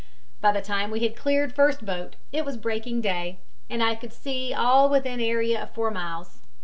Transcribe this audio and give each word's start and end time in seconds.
By 0.41 0.51
the 0.51 0.63
time 0.63 0.89
we 0.89 1.01
had 1.03 1.15
cleared 1.15 1.53
first 1.53 1.85
boat 1.85 2.15
it 2.31 2.43
was 2.43 2.57
breaking 2.57 3.01
day, 3.01 3.37
and 3.69 3.83
I 3.83 3.93
could 3.93 4.11
see 4.13 4.51
all 4.51 4.89
within 4.89 5.19
area 5.19 5.61
of 5.61 5.75
four 5.75 5.91
miles. 5.91 6.39